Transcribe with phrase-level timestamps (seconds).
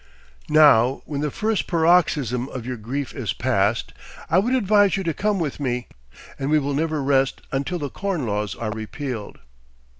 [0.49, 3.93] Now when the first paroxysm of your grief is past,
[4.31, 5.89] I would advise you to come with me,
[6.39, 9.37] and we will never rest until the Corn Laws are repealed."